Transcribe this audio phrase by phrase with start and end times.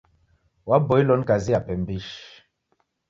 [0.69, 2.43] Waboilo ni kazi yape mbishi.